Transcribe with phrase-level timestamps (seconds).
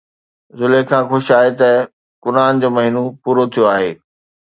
[0.59, 1.69] زليخا خوش آهي ته
[2.23, 3.91] ڪنعان جو مهينو پورو ٿيو آهي